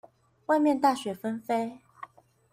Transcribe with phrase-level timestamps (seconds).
[0.47, 1.77] 外面大雪紛飛